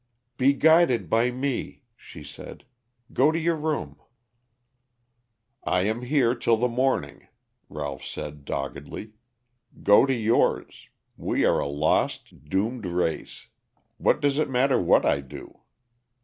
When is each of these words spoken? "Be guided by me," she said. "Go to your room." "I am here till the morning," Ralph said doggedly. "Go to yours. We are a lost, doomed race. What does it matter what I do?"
"Be 0.35 0.53
guided 0.53 1.11
by 1.11 1.29
me," 1.29 1.83
she 1.95 2.23
said. 2.23 2.65
"Go 3.13 3.31
to 3.31 3.37
your 3.37 3.55
room." 3.55 3.97
"I 5.63 5.81
am 5.83 6.01
here 6.01 6.33
till 6.33 6.57
the 6.57 6.67
morning," 6.67 7.27
Ralph 7.69 8.03
said 8.03 8.43
doggedly. 8.43 9.11
"Go 9.83 10.07
to 10.07 10.13
yours. 10.15 10.89
We 11.17 11.45
are 11.45 11.59
a 11.59 11.67
lost, 11.67 12.45
doomed 12.49 12.87
race. 12.87 13.49
What 13.99 14.21
does 14.21 14.39
it 14.39 14.49
matter 14.49 14.81
what 14.81 15.05
I 15.05 15.19
do?" 15.21 15.59